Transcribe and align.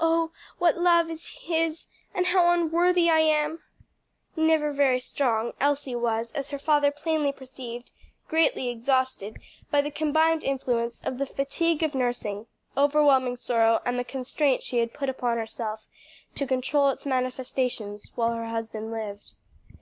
"Oh 0.00 0.32
what 0.58 0.76
love 0.76 1.08
is 1.08 1.42
His! 1.42 1.86
and 2.12 2.26
how 2.26 2.50
unworthy 2.52 3.08
am 3.08 3.60
I!" 4.36 4.40
Never 4.40 4.72
very 4.72 4.98
strong, 4.98 5.52
Elsie 5.60 5.94
was, 5.94 6.32
as 6.32 6.50
her 6.50 6.58
father 6.58 6.90
plainly 6.90 7.30
perceived, 7.30 7.92
greatly 8.26 8.70
exhausted 8.70 9.36
by 9.70 9.80
the 9.80 9.92
combined 9.92 10.42
influence 10.42 11.00
of 11.04 11.18
the 11.18 11.26
fatigue 11.26 11.84
of 11.84 11.94
nursing, 11.94 12.46
overwhelming 12.76 13.36
sorrow 13.36 13.80
and 13.86 13.96
the 13.96 14.02
constraint 14.02 14.64
she 14.64 14.78
had 14.78 14.92
put 14.92 15.08
upon 15.08 15.36
herself 15.38 15.86
to 16.34 16.44
control 16.44 16.88
its 16.88 17.06
manifestations 17.06 18.10
while 18.16 18.32
her 18.32 18.46
husband 18.48 18.90
lived. 18.90 19.34